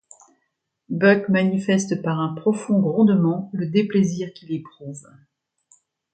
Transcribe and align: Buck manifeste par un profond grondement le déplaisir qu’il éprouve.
Buck 0.89 1.29
manifeste 1.29 2.01
par 2.01 2.19
un 2.19 2.33
profond 2.33 2.79
grondement 2.79 3.51
le 3.53 3.67
déplaisir 3.69 4.33
qu’il 4.33 4.51
éprouve. 4.51 5.05